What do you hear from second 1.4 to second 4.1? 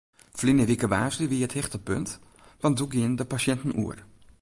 it hichtepunt want doe gienen de pasjinten oer.